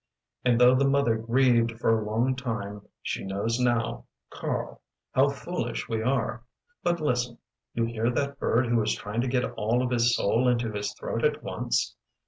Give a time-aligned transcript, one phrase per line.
[0.43, 4.81] And though the mother grieved for a long time she knows now Karl
[5.11, 6.43] how foolish we are!
[6.81, 7.37] But listen.
[7.75, 10.91] You hear that bird who is trying to get all of his soul into his
[10.95, 11.95] throat at once?